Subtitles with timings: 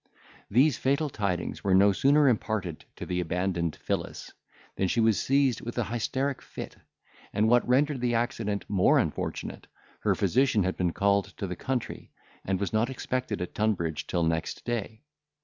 [0.49, 4.33] These fatal tidings were no sooner imparted to the abandoned Phillis,
[4.75, 6.75] than she was seized with an hysteric fit;
[7.31, 9.67] and, what rendered the accident more unfortunate,
[9.99, 12.11] her physician had been called to the country,
[12.43, 15.03] and was not expected at Tunbridge till next day.